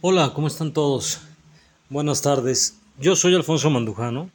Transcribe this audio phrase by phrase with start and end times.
[0.00, 1.18] Hola, ¿cómo están todos?
[1.88, 2.76] Buenas tardes.
[3.00, 4.30] Yo soy Alfonso Mandujano.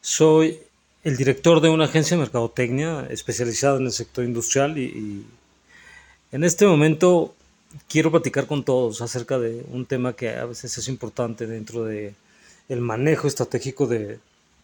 [0.00, 0.60] Soy
[1.04, 5.26] el director de una agencia de mercadotecnia especializada en el sector industrial y, y,
[6.32, 7.34] en este momento
[7.86, 12.14] quiero platicar con todos acerca de un tema que a veces es importante dentro de
[12.70, 14.20] manejo estratégico de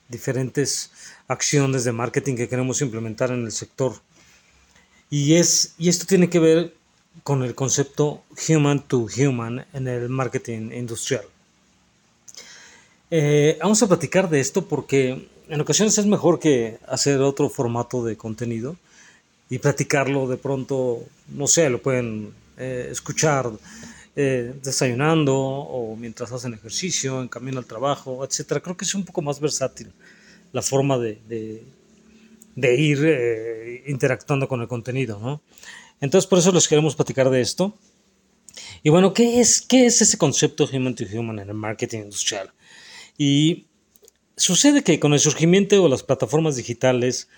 [0.09, 0.90] diferentes
[1.29, 3.96] acciones de marketing que queremos implementar en el sector.
[5.11, 6.81] Y es y esto tiene que ver
[7.22, 11.25] con el concepto human to human en el marketing industrial.
[13.11, 18.04] Eh, vamos a platicar de esto porque en ocasiones es mejor que hacer otro formato
[18.04, 18.76] de contenido
[19.50, 23.50] y platicarlo de pronto, no sé, lo pueden eh, escuchar
[24.16, 28.63] eh, desayunando o mientras hacen ejercicio, en camino al trabajo, etc.
[28.63, 29.93] Creo que es un poco más versátil
[30.52, 31.64] la forma de, de,
[32.56, 35.41] de ir eh, interactuando con el contenido, ¿no?
[36.02, 37.74] Entonces, por eso les queremos platicar de esto.
[38.83, 42.52] Y bueno, ¿qué es, qué es ese concepto human to human en el marketing industrial?
[43.16, 43.66] Y
[44.36, 47.28] sucede que con el surgimiento de las plataformas digitales,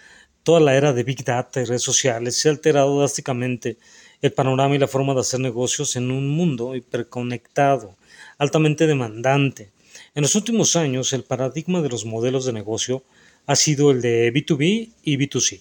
[0.43, 3.77] toda la era de Big Data y redes sociales se ha alterado drásticamente
[4.23, 7.97] el panorama y la forma de hacer negocios en un mundo hiperconectado,
[8.39, 9.73] altamente demandante.
[10.15, 13.05] En los últimos años, el paradigma de los modelos de negocio
[13.45, 15.61] ha sido el de B2B y B2C.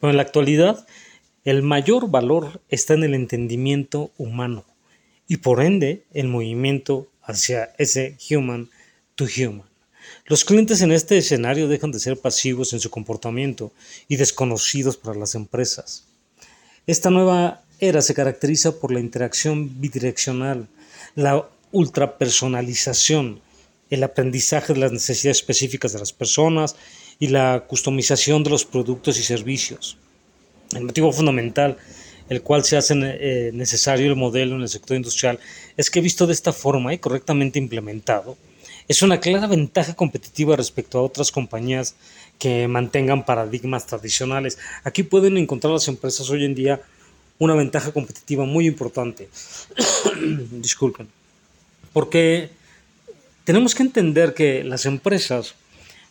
[0.00, 0.86] Pero en la actualidad,
[1.44, 4.64] el mayor valor está en el entendimiento humano
[5.26, 8.68] y por ende el movimiento hacia ese human
[9.14, 9.68] to human.
[10.26, 13.72] Los clientes en este escenario dejan de ser pasivos en su comportamiento
[14.08, 16.04] y desconocidos para las empresas.
[16.86, 20.68] Esta nueva era se caracteriza por la interacción bidireccional,
[21.14, 23.40] la ultrapersonalización,
[23.90, 26.76] el aprendizaje de las necesidades específicas de las personas
[27.18, 29.96] y la customización de los productos y servicios.
[30.78, 31.76] El motivo fundamental,
[32.28, 35.38] el cual se hace eh, necesario el modelo en el sector industrial,
[35.76, 38.36] es que visto de esta forma y correctamente implementado,
[38.86, 41.94] es una clara ventaja competitiva respecto a otras compañías
[42.38, 44.58] que mantengan paradigmas tradicionales.
[44.84, 46.80] Aquí pueden encontrar las empresas hoy en día
[47.38, 49.28] una ventaja competitiva muy importante.
[50.52, 51.08] Disculpen.
[51.92, 52.50] Porque
[53.44, 55.54] tenemos que entender que las empresas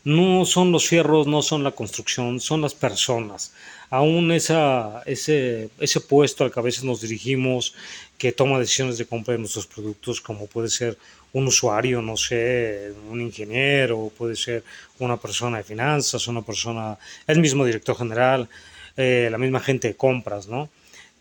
[0.07, 3.51] no son los fierros, no son la construcción, son las personas.
[3.89, 7.73] Aún esa, ese, ese puesto al que a veces nos dirigimos,
[8.17, 10.97] que toma decisiones de compra de nuestros productos, como puede ser
[11.33, 14.63] un usuario, no sé, un ingeniero, puede ser
[14.99, 16.97] una persona de finanzas, una persona,
[17.27, 18.47] el mismo director general,
[18.95, 20.69] eh, la misma gente de compras, ¿no?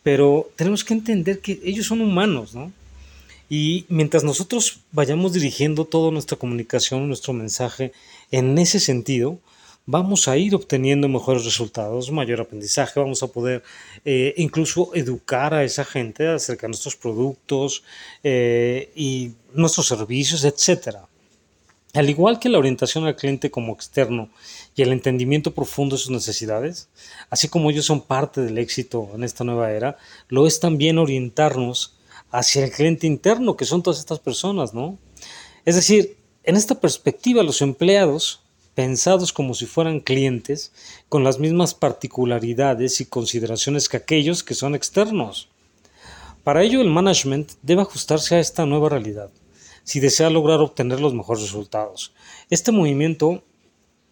[0.05, 2.71] Pero tenemos que entender que ellos son humanos, ¿no?
[3.49, 7.93] Y mientras nosotros vayamos dirigiendo toda nuestra comunicación, nuestro mensaje
[8.31, 9.39] en ese sentido,
[9.87, 13.63] vamos a ir obteniendo mejores resultados, mayor aprendizaje, vamos a poder
[14.05, 17.85] eh, incluso educar a esa gente acerca de nuestros productos
[18.25, 20.97] eh, y nuestros servicios, etc.
[21.95, 24.29] Al igual que la orientación al cliente como externo
[24.75, 26.89] y el entendimiento profundo de sus necesidades,
[27.31, 29.97] así como ellos son parte del éxito en esta nueva era,
[30.29, 31.96] lo es también orientarnos
[32.31, 34.99] hacia el cliente interno, que son todas estas personas, ¿no?
[35.65, 38.43] Es decir, en esta perspectiva, los empleados,
[38.75, 40.73] pensados como si fueran clientes,
[41.09, 45.49] con las mismas particularidades y consideraciones que aquellos que son externos.
[46.45, 49.31] Para ello, el management debe ajustarse a esta nueva realidad,
[49.83, 52.13] si desea lograr obtener los mejores resultados.
[52.51, 53.43] Este movimiento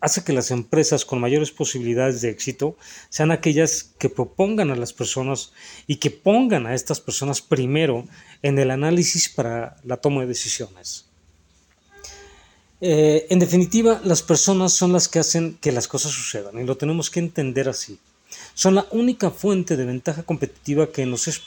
[0.04, 2.76] hace que las empresas con mayores posibilidades de éxito
[3.08, 5.52] sean aquellas que propongan a las personas
[5.86, 8.06] y que pongan a estas personas primero
[8.42, 11.06] en el análisis para la toma de decisiones.
[12.82, 16.76] Eh, en definitiva, las personas son las que hacen que las cosas sucedan y lo
[16.76, 17.98] tenemos que entender así.
[18.52, 21.40] Son la única fuente de ventaja competitiva que nos es,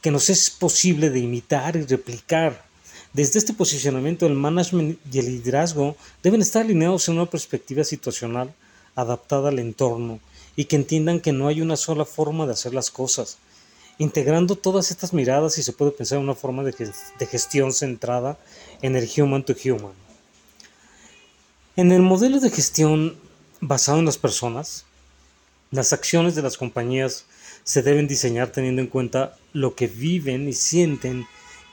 [0.00, 2.69] que nos es posible de imitar y replicar
[3.12, 8.54] desde este posicionamiento, el management y el liderazgo deben estar alineados en una perspectiva situacional
[8.94, 10.20] adaptada al entorno
[10.54, 13.38] y que entiendan que no hay una sola forma de hacer las cosas.
[13.98, 18.38] Integrando todas estas miradas y se puede pensar en una forma de, de gestión centrada
[18.80, 19.92] en el human to human.
[21.76, 23.16] En el modelo de gestión
[23.60, 24.84] basado en las personas,
[25.70, 27.24] las acciones de las compañías
[27.64, 31.26] se deben diseñar teniendo en cuenta lo que viven y sienten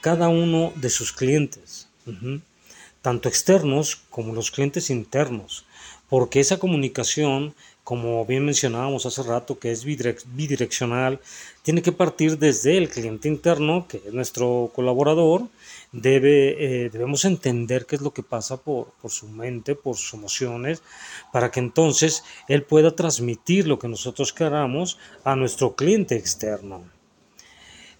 [0.08, 1.86] cada uno de sus clientes,
[3.02, 5.66] tanto externos como los clientes internos,
[6.08, 11.20] porque esa comunicación, como bien mencionábamos hace rato, que es bidireccional,
[11.62, 15.42] tiene que partir desde el cliente interno, que es nuestro colaborador,
[15.92, 20.14] debe, eh, debemos entender qué es lo que pasa por, por su mente, por sus
[20.14, 20.80] emociones,
[21.34, 26.97] para que entonces él pueda transmitir lo que nosotros queramos a nuestro cliente externo.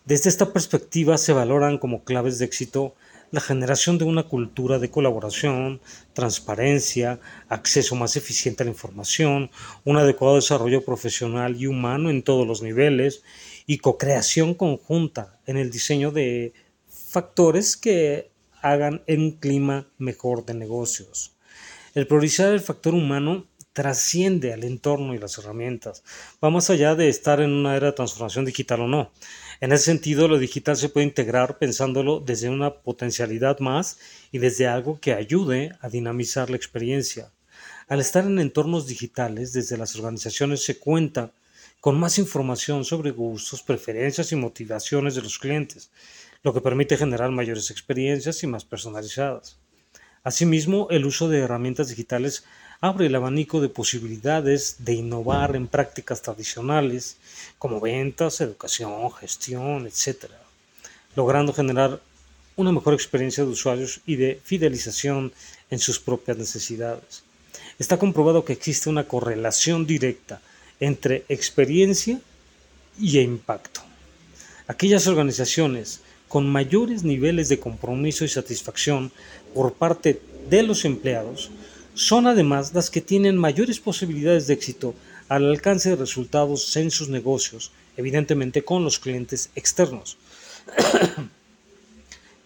[0.08, 2.94] Desde esta perspectiva se valoran como claves de éxito
[3.30, 5.82] la generación de una cultura de colaboración,
[6.14, 7.20] transparencia,
[7.50, 9.50] acceso más eficiente a la información,
[9.84, 13.22] un adecuado desarrollo profesional y humano en todos los niveles
[13.66, 16.54] y co-creación conjunta en el diseño de
[16.88, 18.30] factores que
[18.62, 21.36] hagan un clima mejor de negocios.
[21.94, 23.44] El priorizar el factor humano
[23.78, 26.02] trasciende al entorno y las herramientas.
[26.42, 29.12] Va más allá de estar en una era de transformación digital o no.
[29.60, 34.00] En ese sentido, lo digital se puede integrar pensándolo desde una potencialidad más
[34.32, 37.30] y desde algo que ayude a dinamizar la experiencia.
[37.86, 41.30] Al estar en entornos digitales, desde las organizaciones se cuenta
[41.80, 45.92] con más información sobre gustos, preferencias y motivaciones de los clientes,
[46.42, 49.60] lo que permite generar mayores experiencias y más personalizadas.
[50.24, 52.44] Asimismo, el uso de herramientas digitales
[52.80, 57.16] abre el abanico de posibilidades de innovar en prácticas tradicionales
[57.58, 60.26] como ventas, educación, gestión, etc.,
[61.16, 62.00] logrando generar
[62.54, 65.32] una mejor experiencia de usuarios y de fidelización
[65.70, 67.22] en sus propias necesidades.
[67.78, 70.40] Está comprobado que existe una correlación directa
[70.80, 72.20] entre experiencia
[72.98, 73.80] y impacto.
[74.68, 79.10] Aquellas organizaciones con mayores niveles de compromiso y satisfacción
[79.54, 81.50] por parte de los empleados
[81.98, 84.94] son además las que tienen mayores posibilidades de éxito
[85.28, 90.16] al alcance de resultados en sus negocios, evidentemente con los clientes externos.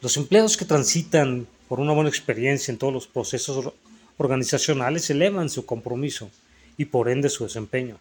[0.00, 3.74] los empleados que transitan por una buena experiencia en todos los procesos
[4.16, 6.30] organizacionales elevan su compromiso
[6.78, 7.98] y por ende su desempeño.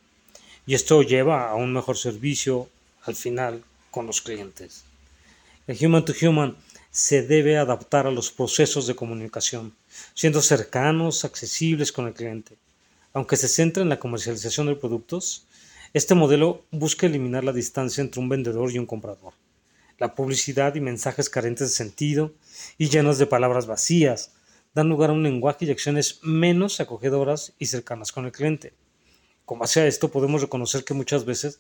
[0.66, 2.70] Y esto lleva a un mejor servicio
[3.04, 3.62] al final
[3.92, 4.86] con los clientes.
[5.68, 6.56] El human to human
[6.92, 9.74] se debe adaptar a los procesos de comunicación,
[10.14, 12.58] siendo cercanos, accesibles con el cliente.
[13.14, 15.46] Aunque se centra en la comercialización de productos,
[15.94, 19.34] este modelo busca eliminar la distancia entre un vendedor y un comprador.
[20.00, 22.34] La publicidad y mensajes carentes de sentido
[22.78, 24.32] y llenos de palabras vacías
[24.74, 28.74] dan lugar a un lenguaje y acciones menos acogedoras y cercanas con el cliente.
[29.46, 31.60] Con base a esto podemos reconocer que muchas veces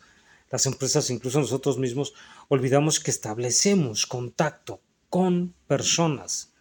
[0.49, 2.13] las empresas, incluso nosotros mismos,
[2.49, 4.81] olvidamos que establecemos contacto
[5.11, 6.53] con personas,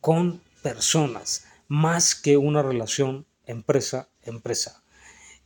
[0.00, 4.84] con personas, más que una relación empresa-empresa.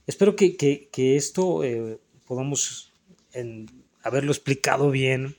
[0.06, 2.92] Espero que, esto eh, podamos
[4.02, 5.34] haberlo explicado bien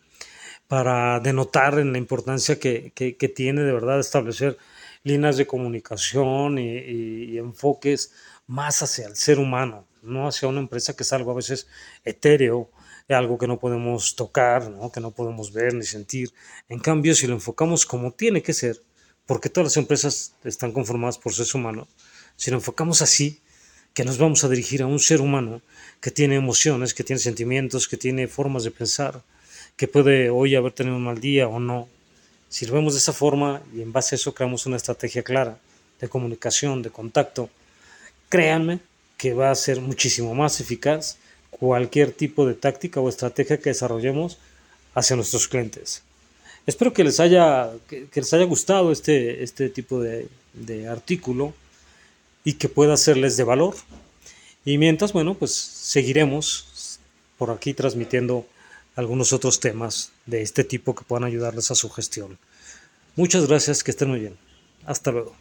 [0.67, 4.57] para denotar en la importancia que, tiene de verdad establecer
[5.03, 8.11] líneas de comunicación y, enfoques
[8.47, 11.67] más hacia el ser humano, no hacia una empresa que es algo a veces
[12.03, 12.71] etéreo,
[13.09, 16.31] algo que no podemos tocar, que no podemos ver ni sentir.
[16.69, 18.81] En cambio, si lo enfocamos como tiene que ser,
[19.25, 21.87] porque todas las empresas están conformadas por seres humanos,
[22.37, 23.41] si lo enfocamos así,
[23.93, 25.61] que nos vamos a dirigir a un ser humano
[25.99, 29.21] que tiene emociones, que tiene sentimientos, que tiene formas de pensar,
[29.75, 31.87] que puede hoy haber tenido un mal día o no.
[32.49, 35.59] Si lo vemos de esa forma y en base a eso creamos una estrategia clara
[35.99, 37.49] de comunicación, de contacto,
[38.29, 38.79] créanme
[39.17, 41.17] que va a ser muchísimo más eficaz
[41.61, 44.39] cualquier tipo de táctica o estrategia que desarrollemos
[44.95, 46.01] hacia nuestros clientes.
[46.65, 51.53] Espero que les haya, que, les haya gustado este, este tipo de, de artículo
[52.43, 53.75] y que pueda serles de valor.
[54.65, 56.99] Y mientras, bueno, pues seguiremos
[57.37, 58.47] por aquí transmitiendo
[58.95, 62.39] algunos otros temas de este tipo que puedan ayudarles a su gestión.
[63.15, 64.35] Muchas gracias, que estén muy bien.
[64.87, 65.35] Hasta luego.